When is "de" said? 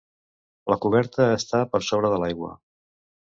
2.15-2.19